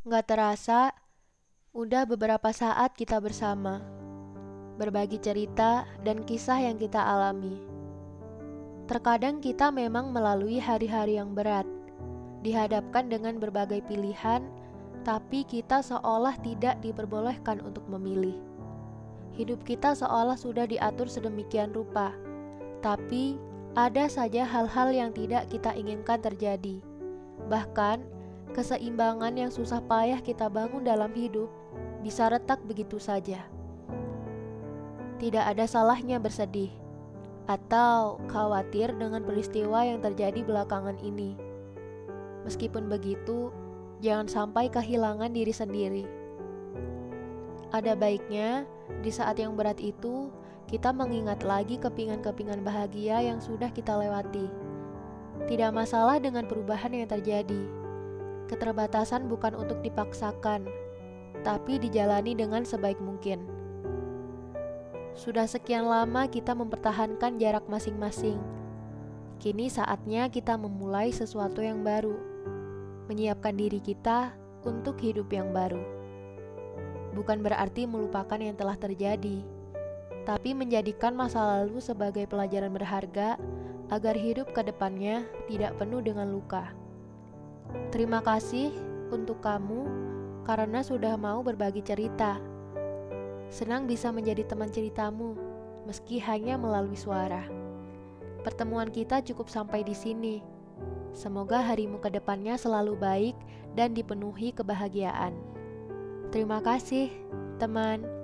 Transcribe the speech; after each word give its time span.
Nggak 0.00 0.32
terasa, 0.32 0.96
udah 1.76 2.08
beberapa 2.08 2.48
saat 2.56 2.96
kita 2.96 3.20
bersama, 3.20 3.84
berbagi 4.80 5.20
cerita 5.20 5.84
dan 6.00 6.24
kisah 6.24 6.56
yang 6.56 6.80
kita 6.80 6.96
alami. 6.96 7.60
Terkadang 8.88 9.44
kita 9.44 9.68
memang 9.68 10.08
melalui 10.08 10.56
hari-hari 10.56 11.20
yang 11.20 11.36
berat, 11.36 11.68
dihadapkan 12.40 13.12
dengan 13.12 13.36
berbagai 13.36 13.84
pilihan, 13.84 14.40
tapi 15.04 15.44
kita 15.44 15.84
seolah 15.84 16.32
tidak 16.40 16.80
diperbolehkan 16.80 17.60
untuk 17.60 17.84
memilih. 17.84 18.40
Hidup 19.36 19.68
kita 19.68 19.92
seolah 19.92 20.40
sudah 20.40 20.64
diatur 20.64 21.12
sedemikian 21.12 21.76
rupa, 21.76 22.16
tapi 22.80 23.36
ada 23.76 24.08
saja 24.08 24.48
hal-hal 24.48 24.96
yang 24.96 25.12
tidak 25.12 25.44
kita 25.52 25.76
inginkan 25.76 26.24
terjadi. 26.24 26.80
Bahkan, 27.52 28.19
keseimbangan 28.52 29.34
yang 29.34 29.50
susah 29.50 29.80
payah 29.84 30.18
kita 30.20 30.50
bangun 30.50 30.82
dalam 30.82 31.10
hidup 31.14 31.48
bisa 32.00 32.28
retak 32.28 32.60
begitu 32.66 32.96
saja. 32.98 33.46
Tidak 35.20 35.44
ada 35.44 35.68
salahnya 35.68 36.16
bersedih 36.16 36.72
atau 37.44 38.16
khawatir 38.30 38.94
dengan 38.96 39.26
peristiwa 39.26 39.84
yang 39.84 40.00
terjadi 40.00 40.40
belakangan 40.46 40.96
ini. 41.02 41.36
Meskipun 42.46 42.88
begitu, 42.88 43.52
jangan 44.00 44.30
sampai 44.30 44.72
kehilangan 44.72 45.34
diri 45.34 45.52
sendiri. 45.52 46.04
Ada 47.70 47.94
baiknya 47.94 48.64
di 49.04 49.10
saat 49.12 49.38
yang 49.38 49.54
berat 49.54 49.78
itu 49.78 50.32
kita 50.70 50.94
mengingat 50.94 51.42
lagi 51.42 51.76
kepingan-kepingan 51.76 52.62
bahagia 52.62 53.20
yang 53.22 53.42
sudah 53.42 53.68
kita 53.74 53.94
lewati. 53.94 54.46
Tidak 55.50 55.70
masalah 55.74 56.22
dengan 56.22 56.46
perubahan 56.46 56.94
yang 56.94 57.10
terjadi. 57.10 57.79
Keterbatasan 58.50 59.30
bukan 59.30 59.54
untuk 59.54 59.78
dipaksakan, 59.86 60.66
tapi 61.46 61.78
dijalani 61.78 62.34
dengan 62.34 62.66
sebaik 62.66 62.98
mungkin. 62.98 63.46
Sudah 65.14 65.46
sekian 65.46 65.86
lama 65.86 66.26
kita 66.26 66.50
mempertahankan 66.58 67.38
jarak 67.38 67.62
masing-masing. 67.70 68.42
Kini 69.38 69.70
saatnya 69.70 70.26
kita 70.26 70.58
memulai 70.58 71.14
sesuatu 71.14 71.62
yang 71.62 71.86
baru, 71.86 72.18
menyiapkan 73.06 73.54
diri 73.54 73.78
kita 73.78 74.34
untuk 74.66 74.98
hidup 74.98 75.30
yang 75.30 75.54
baru. 75.54 75.80
Bukan 77.14 77.38
berarti 77.46 77.86
melupakan 77.86 78.36
yang 78.42 78.58
telah 78.58 78.74
terjadi 78.74 79.60
tapi 80.28 80.52
menjadikan 80.52 81.16
masa 81.16 81.42
lalu 81.42 81.80
sebagai 81.80 82.28
pelajaran 82.28 82.70
berharga 82.70 83.40
agar 83.90 84.14
hidup 84.14 84.52
ke 84.52 84.62
depannya 84.62 85.24
tidak 85.50 85.74
penuh 85.80 85.98
dengan 86.04 86.30
luka. 86.30 86.70
Terima 87.90 88.22
kasih 88.22 88.70
untuk 89.10 89.42
kamu 89.42 89.86
karena 90.46 90.82
sudah 90.82 91.14
mau 91.18 91.42
berbagi 91.42 91.82
cerita. 91.82 92.38
Senang 93.50 93.90
bisa 93.90 94.14
menjadi 94.14 94.46
teman 94.46 94.70
ceritamu, 94.70 95.34
meski 95.86 96.22
hanya 96.22 96.54
melalui 96.54 96.94
suara. 96.94 97.42
Pertemuan 98.46 98.88
kita 98.88 99.20
cukup 99.26 99.50
sampai 99.50 99.82
di 99.82 99.92
sini. 99.92 100.38
Semoga 101.10 101.58
harimu 101.60 101.98
ke 101.98 102.08
depannya 102.14 102.54
selalu 102.54 102.94
baik 102.94 103.36
dan 103.74 103.92
dipenuhi 103.92 104.54
kebahagiaan. 104.54 105.34
Terima 106.30 106.62
kasih, 106.62 107.10
teman. 107.58 108.19